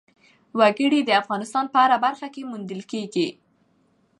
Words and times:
وګړي 0.59 0.99
د 1.03 1.09
افغانستان 1.21 1.65
په 1.71 1.77
هره 1.83 1.97
برخه 2.05 2.27
کې 2.33 2.47
موندل 2.49 2.81
کېږي. 2.91 3.27